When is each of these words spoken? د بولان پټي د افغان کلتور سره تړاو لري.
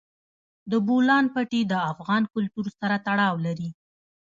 د 0.71 0.73
بولان 0.87 1.25
پټي 1.33 1.61
د 1.67 1.73
افغان 1.91 2.23
کلتور 2.33 2.67
سره 2.79 2.95
تړاو 3.07 3.35
لري. 3.45 3.69